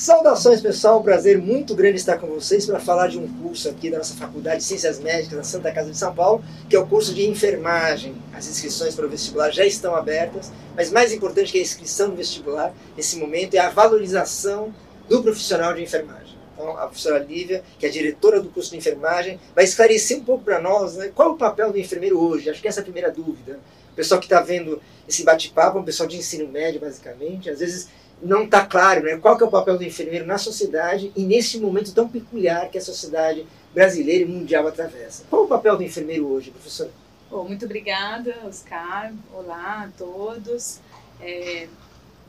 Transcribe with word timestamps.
Saudações 0.00 0.62
pessoal, 0.62 1.00
um 1.00 1.02
prazer 1.02 1.36
muito 1.36 1.74
grande 1.74 1.96
estar 1.96 2.16
com 2.16 2.26
vocês 2.28 2.64
para 2.64 2.80
falar 2.80 3.08
de 3.08 3.18
um 3.18 3.28
curso 3.42 3.68
aqui 3.68 3.90
da 3.90 3.98
nossa 3.98 4.14
Faculdade 4.14 4.60
de 4.60 4.64
Ciências 4.64 4.98
Médicas 4.98 5.36
da 5.36 5.44
Santa 5.44 5.70
Casa 5.70 5.90
de 5.90 5.98
São 5.98 6.14
Paulo, 6.14 6.42
que 6.70 6.74
é 6.74 6.78
o 6.78 6.86
curso 6.86 7.12
de 7.12 7.28
enfermagem. 7.28 8.14
As 8.32 8.48
inscrições 8.48 8.94
para 8.94 9.04
o 9.04 9.10
vestibular 9.10 9.50
já 9.50 9.66
estão 9.66 9.94
abertas, 9.94 10.50
mas 10.74 10.90
mais 10.90 11.12
importante 11.12 11.52
que 11.52 11.58
a 11.58 11.60
inscrição 11.60 12.08
no 12.08 12.16
vestibular 12.16 12.72
nesse 12.96 13.18
momento 13.18 13.56
é 13.56 13.58
a 13.58 13.68
valorização 13.68 14.74
do 15.06 15.22
profissional 15.22 15.74
de 15.74 15.82
enfermagem. 15.82 16.34
Então, 16.54 16.78
a 16.78 16.86
professora 16.86 17.18
Lívia, 17.18 17.62
que 17.78 17.84
é 17.84 17.90
diretora 17.90 18.40
do 18.40 18.48
curso 18.48 18.70
de 18.70 18.78
enfermagem, 18.78 19.38
vai 19.54 19.64
esclarecer 19.64 20.16
um 20.16 20.24
pouco 20.24 20.44
para 20.44 20.62
nós 20.62 20.96
né, 20.96 21.10
qual 21.14 21.28
é 21.28 21.32
o 21.32 21.36
papel 21.36 21.72
do 21.72 21.78
enfermeiro 21.78 22.18
hoje. 22.18 22.48
Acho 22.48 22.62
que 22.62 22.68
essa 22.68 22.80
é 22.80 22.82
a 22.82 22.84
primeira 22.84 23.10
dúvida. 23.10 23.60
O 23.92 23.94
pessoal 23.94 24.18
que 24.18 24.26
está 24.26 24.40
vendo 24.40 24.80
esse 25.06 25.24
bate-papo 25.24 25.76
é 25.76 25.80
um 25.82 25.84
pessoal 25.84 26.08
de 26.08 26.16
ensino 26.16 26.48
médio, 26.48 26.80
basicamente. 26.80 27.50
Às 27.50 27.58
vezes 27.58 27.88
não 28.22 28.44
está 28.44 28.64
claro 28.64 29.02
né, 29.02 29.16
qual 29.16 29.36
que 29.36 29.42
é 29.42 29.46
o 29.46 29.50
papel 29.50 29.78
do 29.78 29.84
enfermeiro 29.84 30.26
na 30.26 30.38
sociedade 30.38 31.12
e 31.16 31.22
nesse 31.22 31.58
momento 31.58 31.94
tão 31.94 32.08
peculiar 32.08 32.68
que 32.70 32.78
a 32.78 32.80
sociedade 32.80 33.46
brasileira 33.72 34.24
e 34.24 34.26
mundial 34.26 34.66
atravessa. 34.66 35.24
Qual 35.30 35.44
o 35.44 35.48
papel 35.48 35.76
do 35.76 35.82
enfermeiro 35.82 36.26
hoje, 36.26 36.50
professor? 36.50 36.90
Bom, 37.30 37.44
muito 37.44 37.64
obrigada, 37.64 38.34
Oscar. 38.44 39.12
Olá 39.32 39.84
a 39.84 39.88
todos. 39.96 40.80
É, 41.20 41.68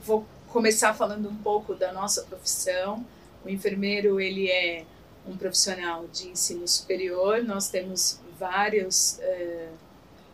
vou 0.04 0.26
começar 0.48 0.94
falando 0.94 1.28
um 1.28 1.36
pouco 1.36 1.74
da 1.74 1.92
nossa 1.92 2.22
profissão. 2.24 3.06
O 3.44 3.50
enfermeiro 3.50 4.20
ele 4.20 4.50
é 4.50 4.86
um 5.28 5.36
profissional 5.36 6.06
de 6.14 6.28
ensino 6.28 6.68
superior. 6.68 7.44
Nós 7.44 7.70
temos 7.70 8.20
vários 8.40 9.20
é, 9.20 9.70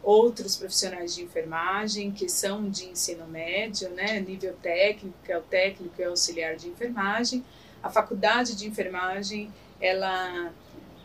outros 0.07 0.55
profissionais 0.55 1.13
de 1.13 1.21
enfermagem 1.21 2.13
que 2.13 2.29
são 2.29 2.69
de 2.69 2.85
ensino 2.85 3.27
médio, 3.27 3.89
né, 3.89 4.21
nível 4.21 4.53
técnico, 4.53 5.17
que 5.21 5.33
é 5.33 5.37
o 5.37 5.41
técnico 5.41 5.95
e 5.99 6.05
auxiliar 6.05 6.55
de 6.55 6.69
enfermagem. 6.69 7.43
A 7.83 7.89
faculdade 7.89 8.55
de 8.55 8.65
enfermagem, 8.65 9.51
ela 9.81 10.53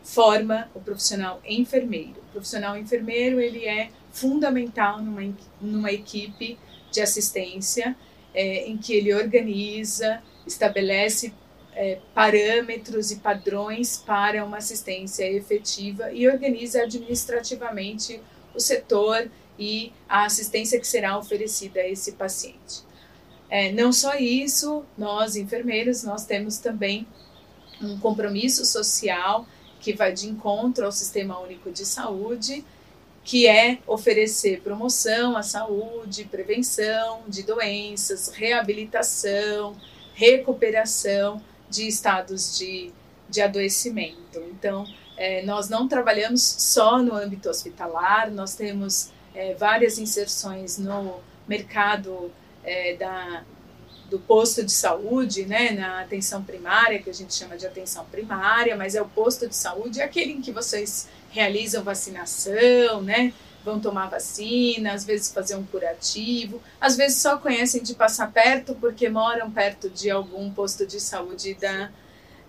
forma 0.05 0.71
o 0.73 0.79
profissional 0.79 1.41
enfermeiro. 1.45 2.15
O 2.29 2.31
profissional 2.31 2.77
enfermeiro, 2.77 3.41
ele 3.41 3.65
é 3.65 3.89
fundamental 4.09 5.01
numa, 5.01 5.35
numa 5.59 5.91
equipe 5.91 6.57
de 6.89 7.01
assistência 7.01 7.97
é, 8.33 8.69
em 8.69 8.77
que 8.77 8.93
ele 8.93 9.13
organiza, 9.13 10.23
estabelece 10.47 11.33
é, 11.75 11.99
parâmetros 12.13 13.11
e 13.11 13.17
padrões 13.17 13.97
para 13.97 14.45
uma 14.45 14.59
assistência 14.59 15.29
efetiva 15.29 16.09
e 16.13 16.25
organiza 16.25 16.83
administrativamente 16.83 18.21
o 18.55 18.59
setor 18.59 19.29
e 19.57 19.91
a 20.07 20.25
assistência 20.25 20.79
que 20.79 20.87
será 20.87 21.17
oferecida 21.17 21.81
a 21.81 21.87
esse 21.87 22.13
paciente. 22.13 22.83
É, 23.49 23.71
não 23.71 23.93
só 23.93 24.15
isso, 24.15 24.83
nós 24.97 25.35
enfermeiros, 25.35 26.03
nós 26.03 26.25
temos 26.25 26.57
também 26.57 27.05
um 27.81 27.99
compromisso 27.99 28.65
social 28.65 29.45
que 29.79 29.93
vai 29.93 30.11
de 30.11 30.27
encontro 30.27 30.85
ao 30.85 30.91
Sistema 30.91 31.39
Único 31.39 31.71
de 31.71 31.85
Saúde, 31.85 32.63
que 33.23 33.47
é 33.47 33.79
oferecer 33.85 34.61
promoção 34.61 35.37
à 35.37 35.43
saúde, 35.43 36.25
prevenção 36.25 37.21
de 37.27 37.43
doenças, 37.43 38.29
reabilitação, 38.29 39.75
recuperação 40.13 41.41
de 41.69 41.87
estados 41.87 42.57
de, 42.57 42.91
de 43.29 43.41
adoecimento. 43.41 44.39
Então, 44.51 44.85
é, 45.17 45.43
nós 45.43 45.69
não 45.69 45.87
trabalhamos 45.87 46.41
só 46.41 47.01
no 47.01 47.15
âmbito 47.15 47.49
hospitalar, 47.49 48.31
nós 48.31 48.55
temos 48.55 49.11
é, 49.33 49.53
várias 49.53 49.97
inserções 49.97 50.77
no 50.77 51.19
mercado 51.47 52.31
é, 52.63 52.95
da, 52.95 53.43
do 54.09 54.19
posto 54.19 54.63
de 54.63 54.71
saúde, 54.71 55.45
né, 55.45 55.71
na 55.71 56.01
atenção 56.01 56.43
primária, 56.43 57.01
que 57.01 57.09
a 57.09 57.13
gente 57.13 57.33
chama 57.33 57.57
de 57.57 57.65
atenção 57.65 58.05
primária, 58.05 58.75
mas 58.75 58.95
é 58.95 59.01
o 59.01 59.07
posto 59.07 59.47
de 59.47 59.55
saúde, 59.55 60.01
é 60.01 60.03
aquele 60.03 60.33
em 60.33 60.41
que 60.41 60.51
vocês 60.51 61.09
realizam 61.29 61.83
vacinação, 61.83 63.01
né, 63.01 63.33
vão 63.63 63.79
tomar 63.79 64.07
vacina, 64.07 64.93
às 64.93 65.05
vezes 65.05 65.31
fazer 65.31 65.55
um 65.55 65.65
curativo, 65.65 66.61
às 66.79 66.95
vezes 66.95 67.21
só 67.21 67.37
conhecem 67.37 67.81
de 67.81 67.95
passar 67.95 68.31
perto 68.31 68.75
porque 68.75 69.09
moram 69.09 69.49
perto 69.49 69.89
de 69.89 70.11
algum 70.11 70.51
posto 70.51 70.85
de 70.85 70.99
saúde 70.99 71.53
da, 71.55 71.89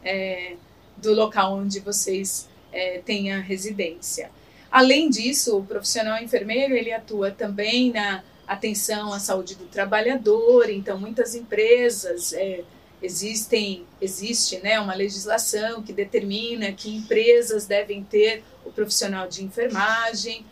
é, 0.05 0.57
do 0.97 1.15
local 1.15 1.55
onde 1.55 1.81
vocês 1.81 2.49
é, 2.75 3.01
tenha 3.05 3.41
residência. 3.41 4.31
Além 4.71 5.09
disso, 5.09 5.57
o 5.57 5.65
profissional 5.65 6.21
enfermeiro 6.21 6.75
ele 6.75 6.93
atua 6.93 7.31
também 7.31 7.93
na 7.93 8.25
atenção 8.47 9.13
à 9.13 9.21
saúde 9.21 9.55
do 9.55 9.67
trabalhador. 9.67 10.69
Então, 10.69 10.99
muitas 10.99 11.35
empresas 11.35 12.33
é, 12.33 12.65
existem 13.01 13.87
existe 14.01 14.59
né, 14.59 14.81
uma 14.81 14.95
legislação 14.95 15.83
que 15.83 15.93
determina 15.93 16.73
que 16.73 16.95
empresas 16.95 17.67
devem 17.67 18.03
ter 18.03 18.43
o 18.65 18.71
profissional 18.71 19.29
de 19.29 19.45
enfermagem 19.45 20.45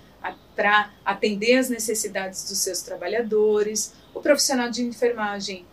para 0.55 0.93
atender 1.05 1.57
as 1.57 1.69
necessidades 1.69 2.49
dos 2.49 2.59
seus 2.59 2.81
trabalhadores. 2.83 3.93
O 4.15 4.21
profissional 4.21 4.71
de 4.71 4.83
enfermagem 4.83 5.65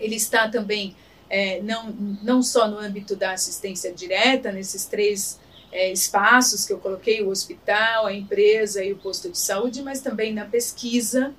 ele 0.00 0.16
está 0.16 0.48
também 0.48 0.96
é, 1.28 1.60
não, 1.60 1.90
não 2.22 2.42
só 2.42 2.68
no 2.68 2.78
âmbito 2.78 3.16
da 3.16 3.32
assistência 3.32 3.92
direta, 3.92 4.52
nesses 4.52 4.84
três 4.84 5.38
é, 5.76 5.92
espaços 5.92 6.64
que 6.64 6.72
eu 6.72 6.78
coloquei, 6.78 7.22
o 7.22 7.28
hospital, 7.28 8.06
a 8.06 8.12
empresa 8.14 8.82
e 8.82 8.94
o 8.94 8.96
posto 8.96 9.28
de 9.28 9.38
saúde, 9.38 9.82
mas 9.82 10.00
também 10.00 10.32
na 10.32 10.46
pesquisa 10.46 11.34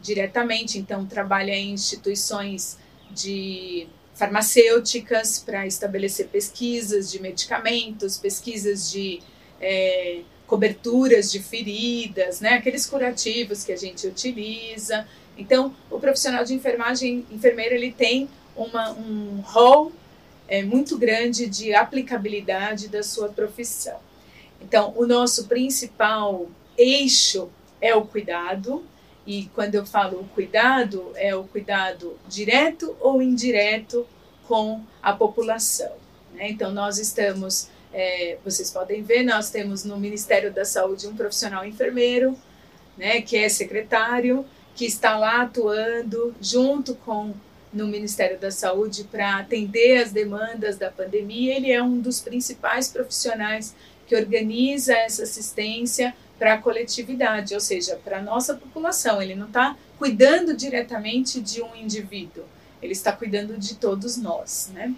diretamente. 0.00 0.78
Então, 0.78 1.04
trabalha 1.04 1.52
em 1.52 1.72
instituições 1.72 2.78
de 3.10 3.86
farmacêuticas 4.14 5.38
para 5.38 5.66
estabelecer 5.66 6.28
pesquisas 6.28 7.10
de 7.10 7.20
medicamentos, 7.20 8.16
pesquisas 8.16 8.90
de 8.90 9.20
é, 9.60 10.22
coberturas 10.46 11.30
de 11.30 11.40
feridas, 11.40 12.40
né, 12.40 12.54
aqueles 12.54 12.86
curativos 12.86 13.64
que 13.64 13.72
a 13.72 13.76
gente 13.76 14.06
utiliza. 14.06 15.06
Então, 15.36 15.76
o 15.90 16.00
profissional 16.00 16.42
de 16.42 16.54
enfermagem, 16.54 17.26
enfermeiro, 17.30 17.74
ele 17.74 17.92
tem 17.92 18.30
uma, 18.56 18.92
um 18.92 19.42
rol 19.44 19.92
é, 20.48 20.62
muito 20.62 20.98
grande 20.98 21.46
de 21.46 21.74
aplicabilidade 21.74 22.88
da 22.88 23.02
sua 23.02 23.28
profissão. 23.28 23.98
Então, 24.60 24.92
o 24.96 25.06
nosso 25.06 25.46
principal 25.46 26.48
eixo 26.76 27.50
é 27.80 27.94
o 27.94 28.04
cuidado, 28.04 28.84
e 29.26 29.46
quando 29.54 29.74
eu 29.74 29.86
falo 29.86 30.28
cuidado, 30.34 31.12
é 31.14 31.34
o 31.34 31.44
cuidado 31.44 32.18
direto 32.28 32.96
ou 33.00 33.22
indireto 33.22 34.06
com 34.46 34.82
a 35.02 35.12
população. 35.12 35.92
Né? 36.34 36.50
Então, 36.50 36.72
nós 36.72 36.98
estamos, 36.98 37.68
é, 37.92 38.38
vocês 38.44 38.70
podem 38.70 39.02
ver, 39.02 39.22
nós 39.22 39.50
temos 39.50 39.84
no 39.84 39.96
Ministério 39.98 40.52
da 40.52 40.64
Saúde 40.64 41.06
um 41.06 41.16
profissional 41.16 41.64
enfermeiro, 41.64 42.38
né, 42.96 43.20
que 43.22 43.36
é 43.36 43.48
secretário, 43.48 44.44
que 44.74 44.84
está 44.84 45.16
lá 45.16 45.42
atuando 45.42 46.34
junto 46.40 46.94
com 46.96 47.34
no 47.74 47.86
Ministério 47.88 48.38
da 48.38 48.50
Saúde 48.50 49.04
para 49.04 49.38
atender 49.38 49.98
as 49.98 50.12
demandas 50.12 50.78
da 50.78 50.90
pandemia. 50.90 51.56
Ele 51.56 51.70
é 51.70 51.82
um 51.82 51.98
dos 52.00 52.20
principais 52.20 52.88
profissionais 52.88 53.74
que 54.06 54.14
organiza 54.14 54.94
essa 54.94 55.24
assistência 55.24 56.14
para 56.38 56.54
a 56.54 56.58
coletividade, 56.58 57.54
ou 57.54 57.60
seja, 57.60 57.98
para 58.04 58.18
a 58.18 58.22
nossa 58.22 58.54
população. 58.54 59.20
Ele 59.20 59.34
não 59.34 59.46
está 59.46 59.76
cuidando 59.98 60.56
diretamente 60.56 61.40
de 61.40 61.62
um 61.62 61.74
indivíduo, 61.74 62.44
ele 62.80 62.92
está 62.92 63.12
cuidando 63.12 63.58
de 63.58 63.74
todos 63.76 64.16
nós. 64.16 64.70
Né? 64.72 64.94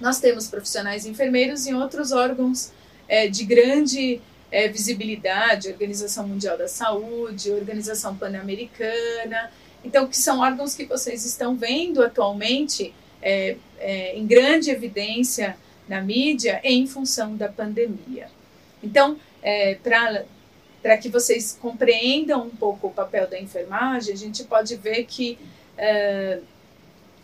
Nós 0.00 0.20
temos 0.20 0.46
profissionais 0.46 1.06
enfermeiros 1.06 1.66
em 1.66 1.74
outros 1.74 2.12
órgãos 2.12 2.70
é, 3.08 3.28
de 3.28 3.44
grande 3.44 4.20
é, 4.50 4.68
visibilidade, 4.68 5.68
Organização 5.68 6.28
Mundial 6.28 6.56
da 6.56 6.68
Saúde, 6.68 7.50
Organização 7.50 8.16
Pan-Americana, 8.16 9.50
então, 9.84 10.06
que 10.06 10.16
são 10.16 10.40
órgãos 10.40 10.74
que 10.74 10.86
vocês 10.86 11.24
estão 11.24 11.54
vendo 11.54 12.02
atualmente 12.02 12.94
é, 13.20 13.56
é, 13.78 14.16
em 14.16 14.26
grande 14.26 14.70
evidência 14.70 15.56
na 15.88 16.00
mídia 16.00 16.60
em 16.64 16.86
função 16.86 17.36
da 17.36 17.48
pandemia. 17.48 18.28
Então, 18.82 19.18
é, 19.42 19.74
para 20.82 20.96
que 20.96 21.08
vocês 21.08 21.56
compreendam 21.60 22.46
um 22.46 22.50
pouco 22.50 22.88
o 22.88 22.90
papel 22.90 23.28
da 23.28 23.38
enfermagem, 23.38 24.14
a 24.14 24.16
gente 24.16 24.44
pode 24.44 24.76
ver 24.76 25.04
que 25.04 25.38
é, 25.76 26.40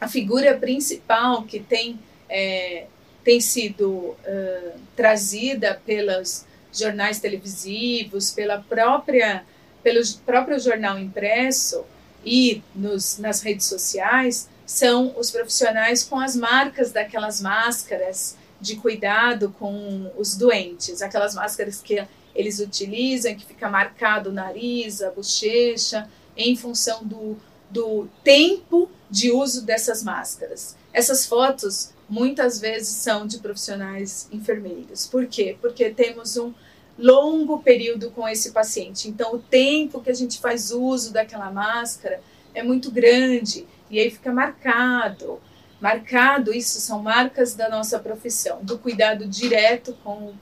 a 0.01 0.09
figura 0.09 0.57
principal 0.57 1.43
que 1.43 1.61
tem, 1.61 1.99
é, 2.29 2.87
tem 3.25 3.41
sido 3.41 4.17
é, 4.25 4.73
trazida 4.97 5.81
pelos 5.85 6.45
jornais 6.73 7.21
televisivos, 7.21 8.31
pela 8.31 8.59
própria, 8.61 9.45
pelo 9.83 10.01
próprio 10.25 10.59
jornal 10.59 10.99
impresso, 10.99 11.85
e 12.25 12.63
nos, 12.75 13.19
nas 13.19 13.41
redes 13.41 13.67
sociais 13.67 14.49
são 14.67 15.15
os 15.19 15.31
profissionais 15.31 16.05
com 16.05 16.19
as 16.19 16.37
marcas 16.37 16.93
daquelas 16.93 17.41
máscaras 17.41 18.37
de 18.61 18.77
cuidado 18.77 19.55
com 19.59 20.11
os 20.17 20.37
doentes, 20.37 21.03
aquelas 21.03 21.35
máscaras 21.35 21.81
que 21.81 22.07
eles 22.35 22.61
utilizam, 22.61 23.35
que 23.35 23.45
fica 23.45 23.69
marcado 23.69 24.31
o 24.31 24.33
nariz, 24.33 25.03
a 25.03 25.11
bochecha, 25.11 26.09
em 26.37 26.57
função 26.57 27.05
do, 27.05 27.37
do 27.71 28.09
tempo 28.23 28.89
de 29.11 29.33
uso 29.33 29.63
dessas 29.63 30.03
máscaras. 30.03 30.77
Essas 30.93 31.27
fotos 31.27 31.91
muitas 32.09 32.61
vezes 32.61 32.89
são 32.89 33.27
de 33.27 33.39
profissionais 33.39 34.29
enfermeiros. 34.33 35.07
Por 35.07 35.27
quê? 35.27 35.57
Porque 35.61 35.91
temos 35.91 36.37
um 36.37 36.53
longo 37.01 37.63
período 37.63 38.11
com 38.11 38.29
esse 38.29 38.53
paciente. 38.53 39.09
Então, 39.09 39.35
o 39.35 39.39
tempo 39.39 40.01
que 40.01 40.11
a 40.11 40.15
gente 40.15 40.39
faz 40.39 40.71
uso 40.71 41.13
daquela 41.13 41.51
máscara 41.51 42.21
é 42.55 42.63
muito 42.63 42.91
grande 42.91 43.67
e 43.91 43.99
aí 43.99 44.11
fica 44.11 44.33
marcado. 44.33 45.41
Marcado, 45.81 46.53
isso 46.53 46.79
são 46.79 47.03
marcas 47.03 47.55
da 47.55 47.69
nossa 47.69 47.99
profissão, 47.99 48.59
do 48.63 48.79
cuidado 48.79 49.27
direto 49.27 49.97
com 50.05 50.27
o, 50.27 50.35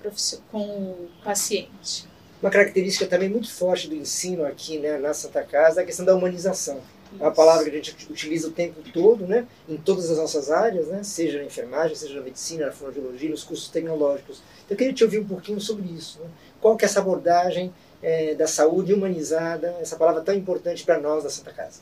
com 0.51 0.59
o 0.59 1.09
paciente. 1.23 2.07
Uma 2.43 2.51
característica 2.51 3.07
também 3.07 3.29
muito 3.29 3.53
forte 3.53 3.89
do 3.89 3.95
ensino 3.95 4.45
aqui 4.45 4.79
né, 4.79 4.99
na 4.99 5.15
Santa 5.15 5.43
Casa 5.43 5.81
é 5.81 5.83
a 5.83 5.87
questão 5.87 6.05
da 6.05 6.15
humanização. 6.15 6.81
É 7.19 7.23
uma 7.23 7.33
palavra 7.33 7.65
que 7.65 7.71
a 7.71 7.73
gente 7.73 7.97
utiliza 8.11 8.49
o 8.49 8.51
tempo 8.51 8.83
todo, 8.93 9.27
né, 9.27 9.47
em 9.69 9.77
todas 9.77 10.11
as 10.11 10.19
nossas 10.19 10.51
áreas, 10.51 10.89
né, 10.89 11.03
seja 11.03 11.39
na 11.39 11.45
enfermagem, 11.45 11.97
seja 11.97 12.15
na 12.15 12.21
medicina, 12.21 12.67
na 12.67 12.73
fonoaudiologia, 12.73 13.31
nos 13.31 13.45
cursos 13.45 13.69
tecnológicos. 13.69 14.43
Então, 14.65 14.75
eu 14.75 14.77
queria 14.77 14.93
te 14.93 15.05
ouvir 15.05 15.19
um 15.21 15.27
pouquinho 15.27 15.61
sobre 15.61 15.89
isso. 15.91 16.21
Né? 16.21 16.27
Qual 16.69 16.77
que 16.77 16.85
é 16.85 16.87
essa 16.87 17.01
abordagem 17.01 17.73
é, 18.03 18.35
da 18.35 18.47
saúde 18.47 18.93
humanizada, 18.93 19.75
essa 19.81 19.97
palavra 19.97 20.21
tão 20.21 20.35
importante 20.35 20.85
para 20.85 21.01
nós 21.01 21.25
da 21.25 21.31
Santa 21.31 21.51
Casa? 21.51 21.81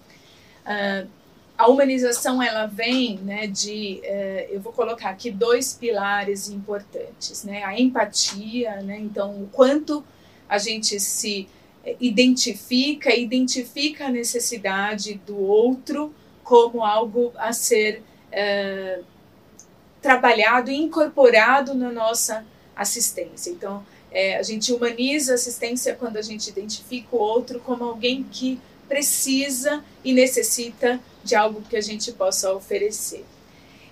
Uh, 0.65 1.09
a 1.59 1.67
humanização 1.67 2.41
ela 2.41 2.67
vem 2.67 3.19
né, 3.19 3.49
de, 3.49 4.01
uh, 4.05 4.55
eu 4.55 4.61
vou 4.61 4.73
colocar 4.73 5.11
aqui 5.11 5.29
dois 5.29 5.73
pilares 5.73 6.49
importantes, 6.49 7.43
né, 7.43 7.65
a 7.65 7.77
empatia, 7.77 8.81
né, 8.83 8.97
então 9.01 9.43
o 9.43 9.49
quanto 9.49 10.05
a 10.49 10.57
gente 10.57 11.01
se 11.01 11.49
identifica, 11.99 13.13
identifica 13.13 14.07
a 14.07 14.09
necessidade 14.09 15.21
do 15.27 15.37
outro 15.37 16.15
como 16.45 16.85
algo 16.85 17.33
a 17.37 17.53
ser 17.53 18.05
uh, 18.31 19.05
trabalhado 20.01 20.71
e 20.71 20.77
incorporado 20.77 21.75
na 21.75 21.91
nossa 21.91 22.47
assistência. 22.77 23.51
Então, 23.51 23.85
é, 24.11 24.37
a 24.37 24.43
gente 24.43 24.73
humaniza 24.73 25.33
a 25.33 25.35
assistência 25.35 25.95
quando 25.95 26.17
a 26.17 26.23
gente 26.23 26.49
identifica 26.49 27.15
o 27.15 27.19
outro 27.19 27.61
como 27.61 27.85
alguém 27.85 28.23
que 28.25 28.61
precisa 28.89 29.85
e 30.05 30.13
necessita 30.13 31.01
de 31.23 31.35
algo 31.35 31.63
que 31.63 31.77
a 31.77 31.81
gente 31.81 32.13
possa 32.13 32.53
oferecer. 32.53 33.25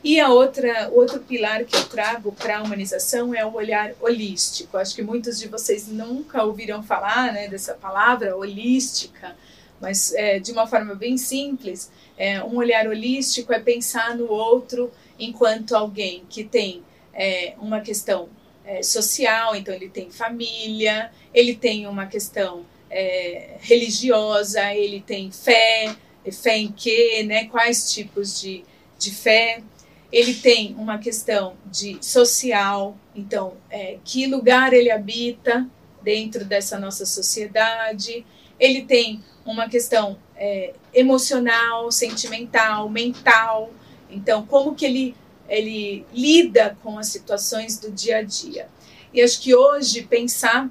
E 0.03 0.21
a 0.21 0.29
outra, 0.29 0.91
outro 0.93 1.21
pilar 1.21 1.65
que 1.65 1.75
eu 1.75 1.85
trago 1.85 2.31
para 2.31 2.59
a 2.59 2.63
humanização 2.63 3.35
é 3.35 3.45
o 3.45 3.55
olhar 3.55 3.95
holístico. 4.01 4.77
Acho 4.77 4.95
que 4.95 5.03
muitos 5.03 5.39
de 5.39 5.49
vocês 5.49 5.89
nunca 5.89 6.45
ouviram 6.45 6.83
falar 6.83 7.33
né, 7.33 7.49
dessa 7.49 7.73
palavra 7.73 8.37
holística, 8.37 9.35
mas 9.81 10.13
é, 10.13 10.39
de 10.39 10.53
uma 10.53 10.67
forma 10.67 10.95
bem 10.95 11.17
simples, 11.17 11.91
é, 12.19 12.45
um 12.45 12.57
olhar 12.57 12.87
holístico 12.87 13.53
é 13.53 13.59
pensar 13.59 14.15
no 14.15 14.31
outro 14.31 14.93
enquanto 15.19 15.75
alguém 15.75 16.25
que 16.29 16.45
tem 16.45 16.83
é, 17.15 17.55
uma 17.59 17.81
questão 17.81 18.29
é, 18.65 18.83
social, 18.83 19.55
então 19.55 19.75
ele 19.75 19.89
tem 19.89 20.11
família, 20.11 21.11
ele 21.33 21.55
tem 21.55 21.87
uma 21.87 22.07
questão 22.07 22.65
é, 22.91 23.57
religiosa, 23.61 24.75
ele 24.75 25.01
tem 25.01 25.31
fé, 25.31 25.95
fé 26.33 26.59
em 26.59 26.73
quê, 26.73 27.25
né? 27.27 27.47
Quais 27.47 27.93
tipos 27.93 28.41
de, 28.41 28.65
de 28.99 29.11
fé? 29.11 29.63
Ele 30.11 30.35
tem 30.35 30.75
uma 30.79 30.99
questão 30.99 31.55
de 31.67 31.99
social, 32.01 32.97
então 33.15 33.55
é, 33.69 33.99
que 34.05 34.27
lugar 34.27 34.73
ele 34.73 34.91
habita 34.91 35.69
dentro 36.03 36.45
dessa 36.45 36.79
nossa 36.79 37.05
sociedade. 37.05 38.25
Ele 38.61 38.83
tem 38.83 39.21
uma 39.45 39.69
questão 39.69 40.17
é, 40.37 40.73
emocional, 40.93 41.91
sentimental, 41.91 42.89
mental. 42.89 43.73
Então, 44.09 44.47
como 44.47 44.75
que 44.75 44.85
ele 44.85 45.17
ele 45.49 46.05
lida 46.13 46.77
com 46.83 46.99
as 46.99 47.09
situações 47.09 47.79
do 47.79 47.91
dia 47.91 48.19
a 48.19 48.23
dia. 48.23 48.69
E 49.13 49.23
acho 49.23 49.41
que 49.41 49.55
hoje 49.55 50.03
pensar 50.03 50.71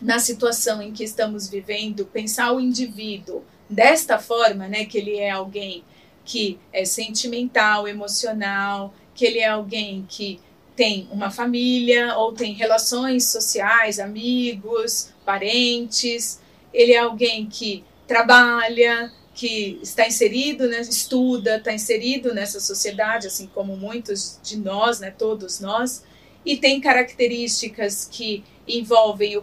na 0.00 0.18
situação 0.18 0.82
em 0.82 0.92
que 0.92 1.02
estamos 1.02 1.48
vivendo, 1.48 2.06
pensar 2.06 2.52
o 2.52 2.60
indivíduo 2.60 3.42
desta 3.68 4.18
forma, 4.18 4.68
né, 4.68 4.84
que 4.84 4.98
ele 4.98 5.16
é 5.16 5.30
alguém 5.30 5.82
que 6.24 6.58
é 6.72 6.84
sentimental, 6.84 7.86
emocional, 7.86 8.92
que 9.14 9.24
ele 9.24 9.38
é 9.38 9.48
alguém 9.48 10.04
que 10.08 10.40
tem 10.74 11.08
uma 11.10 11.30
família 11.30 12.16
ou 12.16 12.32
tem 12.32 12.52
relações 12.52 13.24
sociais, 13.24 13.98
amigos, 13.98 15.10
parentes, 15.24 16.40
ele 16.72 16.92
é 16.92 16.98
alguém 16.98 17.46
que 17.46 17.82
trabalha, 18.06 19.10
que 19.36 19.78
está 19.82 20.06
inserido, 20.06 20.66
né, 20.66 20.80
estuda, 20.80 21.58
está 21.58 21.70
inserido 21.70 22.32
nessa 22.32 22.58
sociedade, 22.58 23.26
assim 23.26 23.46
como 23.54 23.76
muitos 23.76 24.40
de 24.42 24.56
nós, 24.56 24.98
né, 24.98 25.10
todos 25.10 25.60
nós, 25.60 26.02
e 26.44 26.56
tem 26.56 26.80
características 26.80 28.08
que 28.10 28.42
envolvem 28.66 29.42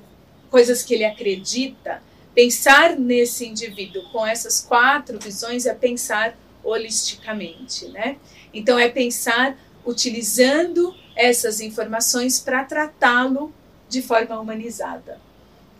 coisas 0.49 0.81
que 0.81 0.95
ele 0.95 1.05
acredita. 1.05 2.01
Pensar 2.33 2.97
nesse 2.97 3.45
indivíduo 3.45 4.01
com 4.11 4.25
essas 4.25 4.61
quatro 4.61 5.19
visões 5.19 5.67
é 5.67 5.75
pensar 5.75 6.35
holisticamente, 6.63 7.87
né? 7.89 8.17
Então 8.51 8.79
é 8.79 8.89
pensar 8.89 9.55
utilizando 9.85 10.95
essas 11.15 11.61
informações 11.61 12.39
para 12.39 12.63
tratá-lo 12.63 13.53
de 13.87 14.01
forma 14.01 14.39
humanizada, 14.39 15.21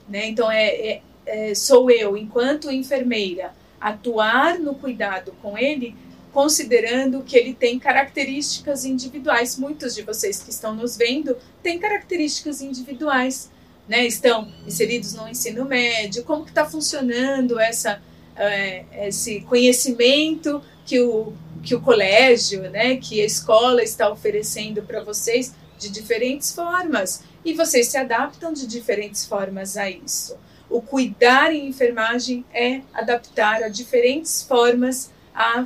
né? 0.07 0.27
Então 0.27 0.51
é, 0.51 0.68
é, 0.68 1.01
é 1.25 1.56
sou 1.56 1.89
eu 1.89 2.15
enquanto 2.15 2.69
enfermeira 2.69 3.56
atuar 3.83 4.57
no 4.59 4.75
cuidado 4.75 5.33
com 5.41 5.57
ele, 5.57 5.94
considerando 6.31 7.21
que 7.21 7.35
ele 7.35 7.53
tem 7.53 7.77
características 7.77 8.85
individuais. 8.85 9.57
Muitos 9.57 9.94
de 9.94 10.01
vocês 10.01 10.41
que 10.41 10.50
estão 10.50 10.74
nos 10.74 10.95
vendo 10.95 11.35
têm 11.62 11.77
características 11.77 12.62
individuais, 12.62 13.51
né? 13.88 14.06
Estão 14.06 14.50
inseridos 14.65 15.13
no 15.13 15.27
ensino 15.27 15.65
médio. 15.65 16.24
Como 16.24 16.45
que 16.45 16.51
está 16.51 16.65
funcionando 16.65 17.59
essa 17.59 18.01
é, 18.35 18.85
esse 19.07 19.41
conhecimento 19.41 20.62
que 20.86 21.00
o 21.00 21.33
que 21.62 21.74
o 21.74 21.79
colégio, 21.79 22.69
né, 22.69 22.97
que 22.97 23.21
a 23.21 23.25
escola 23.25 23.81
está 23.81 24.12
oferecendo 24.12 24.81
para 24.83 25.01
vocês 25.01 25.56
de 25.79 25.89
diferentes 25.89 26.51
formas 26.51 27.24
e 27.45 27.53
vocês 27.53 27.88
se 27.88 27.97
adaptam 27.97 28.51
de 28.51 28.68
diferentes 28.68 29.25
formas 29.25 29.77
a 29.77 29.89
isso. 29.89 30.36
O 30.73 30.81
cuidar 30.81 31.53
em 31.53 31.67
enfermagem 31.67 32.43
é 32.51 32.81
adaptar 32.91 33.61
a 33.61 33.69
diferentes 33.69 34.41
formas 34.41 35.11
a, 35.31 35.63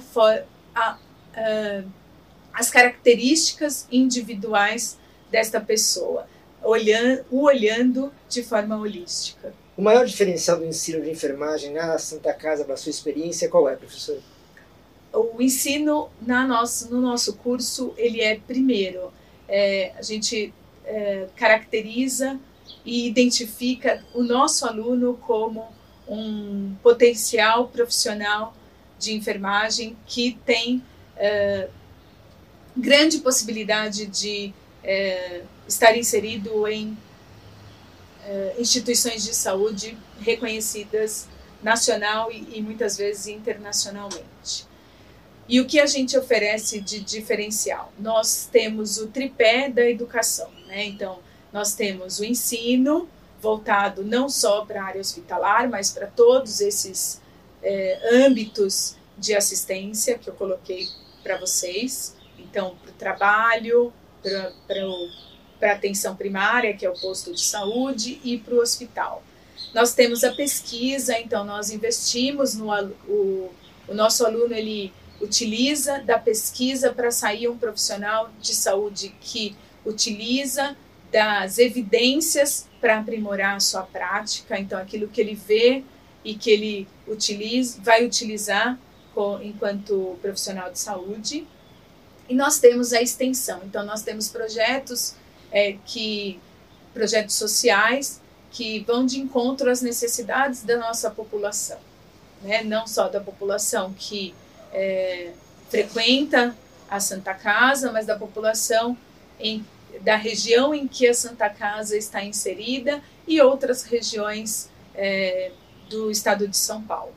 a, 0.75 0.97
a, 1.33 1.83
as 2.53 2.69
características 2.69 3.87
individuais 3.89 4.97
desta 5.31 5.61
pessoa, 5.61 6.27
olhando, 6.61 7.23
o 7.31 7.43
olhando 7.43 8.11
de 8.27 8.43
forma 8.43 8.75
holística. 8.75 9.53
O 9.77 9.81
maior 9.81 10.05
diferencial 10.05 10.57
do 10.57 10.65
ensino 10.65 11.01
de 11.01 11.09
enfermagem 11.09 11.71
na 11.71 11.97
Santa 11.97 12.33
Casa, 12.33 12.65
para 12.65 12.75
sua 12.75 12.89
experiência, 12.89 13.47
qual 13.47 13.69
é, 13.69 13.77
professor? 13.77 14.19
O 15.13 15.41
ensino 15.41 16.09
na 16.21 16.45
nosso, 16.45 16.93
no 16.93 16.99
nosso 16.99 17.37
curso, 17.37 17.93
ele 17.95 18.19
é 18.19 18.41
primeiro, 18.45 19.13
é, 19.47 19.93
a 19.97 20.01
gente 20.01 20.53
é, 20.83 21.27
caracteriza 21.37 22.37
e 22.85 23.07
identifica 23.07 24.03
o 24.13 24.23
nosso 24.23 24.65
aluno 24.65 25.15
como 25.17 25.67
um 26.07 26.75
potencial 26.81 27.67
profissional 27.67 28.55
de 28.97 29.13
enfermagem 29.13 29.95
que 30.05 30.39
tem 30.45 30.77
uh, 31.17 31.69
grande 32.75 33.19
possibilidade 33.19 34.05
de 34.05 34.53
uh, 34.83 35.45
estar 35.67 35.97
inserido 35.97 36.67
em 36.67 36.89
uh, 36.89 38.61
instituições 38.61 39.23
de 39.23 39.33
saúde 39.35 39.97
reconhecidas 40.21 41.27
nacional 41.61 42.31
e, 42.31 42.57
e, 42.57 42.61
muitas 42.61 42.97
vezes 42.97 43.27
internacionalmente. 43.27 44.65
E 45.49 45.59
o 45.59 45.65
que 45.65 45.79
a 45.79 45.85
gente 45.85 46.17
oferece 46.17 46.79
de 46.79 46.99
diferencial? 46.99 47.91
Nós 47.97 48.47
temos 48.51 48.97
o 48.97 49.07
tripé 49.07 49.69
da 49.69 49.89
educação, 49.89 50.51
né? 50.67 50.85
Então, 50.85 51.19
nós 51.51 51.73
temos 51.73 52.19
o 52.19 52.25
ensino 52.25 53.07
voltado 53.41 54.03
não 54.03 54.29
só 54.29 54.65
para 54.65 54.81
a 54.81 54.85
área 54.85 55.01
hospitalar, 55.01 55.69
mas 55.69 55.91
para 55.91 56.07
todos 56.07 56.59
esses 56.59 57.21
é, 57.61 58.25
âmbitos 58.25 58.95
de 59.17 59.35
assistência 59.35 60.17
que 60.17 60.29
eu 60.29 60.33
coloquei 60.33 60.87
para 61.23 61.37
vocês. 61.37 62.15
Então, 62.37 62.75
para 62.81 62.91
o 62.91 62.93
trabalho, 62.93 63.93
para 65.59 65.71
a 65.71 65.75
atenção 65.75 66.15
primária, 66.15 66.75
que 66.75 66.85
é 66.85 66.89
o 66.89 66.93
posto 66.93 67.33
de 67.33 67.41
saúde, 67.41 68.19
e 68.23 68.37
para 68.37 68.55
o 68.55 68.59
hospital. 68.59 69.23
Nós 69.73 69.93
temos 69.93 70.23
a 70.23 70.33
pesquisa, 70.33 71.17
então 71.19 71.43
nós 71.43 71.71
investimos 71.71 72.53
no 72.53 72.71
o, 73.07 73.51
o 73.87 73.93
nosso 73.93 74.25
aluno 74.25 74.53
ele 74.53 74.93
utiliza 75.19 75.99
da 75.99 76.19
pesquisa 76.19 76.93
para 76.93 77.11
sair 77.11 77.47
um 77.47 77.57
profissional 77.57 78.29
de 78.39 78.53
saúde 78.53 79.15
que 79.19 79.55
utiliza 79.85 80.75
das 81.11 81.57
evidências 81.57 82.67
para 82.81 82.99
aprimorar 82.99 83.55
a 83.55 83.59
sua 83.59 83.83
prática, 83.83 84.59
então 84.59 84.79
aquilo 84.79 85.07
que 85.07 85.21
ele 85.21 85.35
vê 85.35 85.83
e 86.23 86.35
que 86.35 86.49
ele 86.49 86.87
utiliza, 87.07 87.79
vai 87.81 88.05
utilizar 88.05 88.77
enquanto 89.41 90.17
profissional 90.21 90.71
de 90.71 90.77
saúde. 90.77 91.47
E 92.29 92.35
nós 92.35 92.59
temos 92.59 92.93
a 92.93 93.01
extensão. 93.01 93.61
Então, 93.65 93.85
nós 93.85 94.03
temos 94.03 94.27
projetos 94.27 95.15
é, 95.51 95.77
que 95.85 96.39
projetos 96.93 97.35
sociais 97.35 98.21
que 98.51 98.79
vão 98.79 99.05
de 99.05 99.19
encontro 99.19 99.69
às 99.69 99.81
necessidades 99.81 100.63
da 100.63 100.77
nossa 100.77 101.11
população, 101.11 101.77
né? 102.41 102.63
Não 102.63 102.87
só 102.87 103.07
da 103.07 103.19
população 103.19 103.93
que 103.93 104.33
é, 104.73 105.31
frequenta 105.69 106.55
a 106.89 106.99
Santa 106.99 107.33
Casa, 107.33 107.91
mas 107.91 108.05
da 108.05 108.17
população 108.17 108.97
em, 109.39 109.65
da 110.01 110.15
região 110.15 110.73
em 110.73 110.87
que 110.87 111.07
a 111.07 111.13
Santa 111.13 111.49
Casa 111.49 111.97
está 111.97 112.23
inserida 112.23 113.01
e 113.27 113.41
outras 113.41 113.83
regiões 113.83 114.69
é, 114.95 115.51
do 115.89 116.09
estado 116.11 116.47
de 116.47 116.57
São 116.57 116.81
Paulo. 116.81 117.15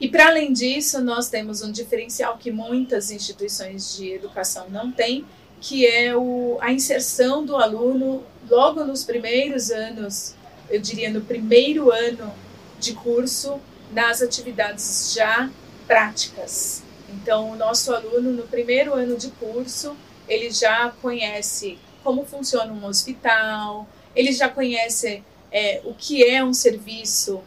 E 0.00 0.08
para 0.08 0.28
além 0.28 0.52
disso, 0.52 1.00
nós 1.00 1.28
temos 1.28 1.62
um 1.62 1.72
diferencial 1.72 2.38
que 2.38 2.50
muitas 2.52 3.10
instituições 3.10 3.96
de 3.96 4.12
educação 4.12 4.70
não 4.70 4.92
têm, 4.92 5.24
que 5.60 5.86
é 5.86 6.16
o, 6.16 6.56
a 6.60 6.72
inserção 6.72 7.44
do 7.44 7.56
aluno 7.56 8.22
logo 8.48 8.84
nos 8.84 9.02
primeiros 9.02 9.70
anos, 9.70 10.34
eu 10.70 10.80
diria 10.80 11.10
no 11.10 11.20
primeiro 11.20 11.90
ano 11.90 12.32
de 12.78 12.94
curso, 12.94 13.60
nas 13.92 14.22
atividades 14.22 15.12
já 15.14 15.50
práticas. 15.86 16.82
Então, 17.08 17.50
o 17.50 17.56
nosso 17.56 17.92
aluno, 17.92 18.30
no 18.30 18.44
primeiro 18.44 18.94
ano 18.94 19.16
de 19.16 19.28
curso, 19.32 19.96
ele 20.28 20.50
já 20.50 20.90
conhece 21.02 21.78
como 22.04 22.24
funciona 22.24 22.72
um 22.72 22.86
hospital, 22.86 23.86
ele 24.14 24.32
já 24.32 24.48
conhece 24.48 25.22
é, 25.50 25.80
o 25.84 25.94
que 25.94 26.24
é 26.24 26.42
um 26.44 26.54
serviço, 26.54 27.42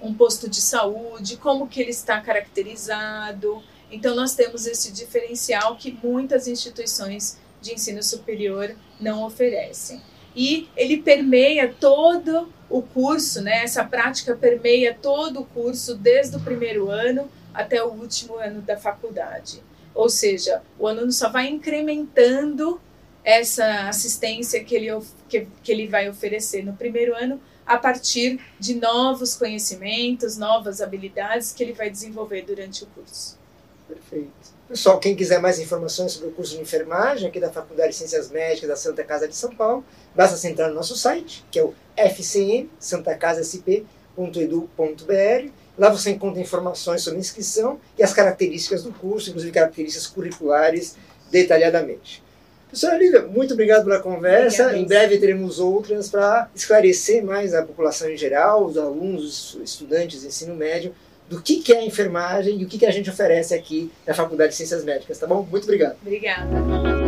um 0.00 0.14
posto 0.14 0.48
de 0.48 0.60
saúde, 0.60 1.36
como 1.36 1.66
que 1.66 1.80
ele 1.80 1.90
está 1.90 2.20
caracterizado. 2.20 3.62
Então, 3.90 4.14
nós 4.14 4.34
temos 4.34 4.66
esse 4.66 4.92
diferencial 4.92 5.76
que 5.76 5.96
muitas 6.02 6.46
instituições 6.46 7.38
de 7.60 7.72
ensino 7.74 8.02
superior 8.02 8.74
não 9.00 9.24
oferecem. 9.24 10.00
E 10.36 10.68
ele 10.76 10.98
permeia 10.98 11.72
todo 11.72 12.52
o 12.68 12.82
curso, 12.82 13.40
né? 13.40 13.62
essa 13.62 13.84
prática 13.84 14.34
permeia 14.34 14.92
todo 15.00 15.40
o 15.40 15.46
curso, 15.46 15.94
desde 15.94 16.36
o 16.36 16.40
primeiro 16.40 16.90
ano 16.90 17.30
até 17.52 17.82
o 17.82 17.92
último 17.92 18.36
ano 18.36 18.60
da 18.60 18.76
faculdade. 18.76 19.62
Ou 19.94 20.08
seja, 20.08 20.62
o 20.78 20.88
aluno 20.88 21.12
só 21.12 21.28
vai 21.28 21.48
incrementando 21.48 22.80
essa 23.22 23.88
assistência 23.88 24.62
que 24.62 24.74
ele, 24.74 24.88
que, 25.28 25.46
que 25.62 25.72
ele 25.72 25.86
vai 25.86 26.08
oferecer 26.08 26.64
no 26.64 26.74
primeiro 26.74 27.14
ano 27.14 27.40
a 27.64 27.78
partir 27.78 28.40
de 28.58 28.74
novos 28.74 29.34
conhecimentos, 29.34 30.36
novas 30.36 30.82
habilidades 30.82 31.52
que 31.52 31.62
ele 31.62 31.72
vai 31.72 31.88
desenvolver 31.88 32.42
durante 32.42 32.84
o 32.84 32.86
curso. 32.88 33.38
Perfeito. 33.88 34.54
Pessoal, 34.68 34.98
quem 34.98 35.14
quiser 35.14 35.40
mais 35.40 35.58
informações 35.58 36.12
sobre 36.12 36.28
o 36.28 36.32
curso 36.32 36.56
de 36.56 36.62
enfermagem 36.62 37.28
aqui 37.28 37.38
da 37.38 37.50
Faculdade 37.50 37.90
de 37.90 37.96
Ciências 37.96 38.30
Médicas 38.30 38.68
da 38.68 38.76
Santa 38.76 39.04
Casa 39.04 39.28
de 39.28 39.36
São 39.36 39.54
Paulo, 39.54 39.84
basta 40.14 40.48
entrar 40.48 40.68
no 40.68 40.74
nosso 40.74 40.96
site, 40.96 41.44
que 41.50 41.58
é 41.58 41.64
o 41.64 41.74
fcm, 41.96 42.68
santacasasp.edu.br. 42.78 45.50
Lá 45.76 45.90
você 45.90 46.10
encontra 46.10 46.40
informações 46.40 47.02
sobre 47.02 47.18
inscrição 47.18 47.78
e 47.98 48.02
as 48.02 48.12
características 48.12 48.82
do 48.82 48.92
curso, 48.92 49.30
inclusive 49.30 49.52
características 49.52 50.06
curriculares, 50.06 50.96
detalhadamente. 51.30 52.22
Professora 52.68 52.98
Lívia, 52.98 53.22
muito 53.22 53.54
obrigado 53.54 53.84
pela 53.84 54.00
conversa. 54.00 54.64
Obrigada. 54.64 54.78
Em 54.82 54.86
breve 54.86 55.18
teremos 55.18 55.60
outras 55.60 56.10
para 56.10 56.50
esclarecer 56.54 57.24
mais 57.24 57.54
a 57.54 57.62
população 57.62 58.10
em 58.10 58.16
geral, 58.16 58.64
os 58.64 58.76
alunos, 58.76 59.54
os 59.54 59.70
estudantes 59.70 60.22
de 60.22 60.26
ensino 60.26 60.54
médio, 60.54 60.94
do 61.28 61.40
que, 61.40 61.62
que 61.62 61.72
é 61.72 61.78
a 61.78 61.84
enfermagem 61.84 62.60
e 62.60 62.64
o 62.64 62.68
que, 62.68 62.78
que 62.78 62.86
a 62.86 62.90
gente 62.90 63.08
oferece 63.08 63.54
aqui 63.54 63.90
na 64.06 64.12
Faculdade 64.12 64.50
de 64.50 64.56
Ciências 64.56 64.84
Médicas, 64.84 65.18
tá 65.18 65.26
bom? 65.26 65.46
Muito 65.48 65.64
obrigado. 65.64 65.96
Obrigada. 66.02 67.03